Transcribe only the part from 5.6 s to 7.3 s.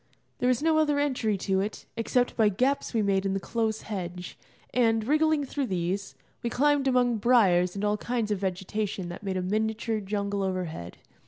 these, we climbed among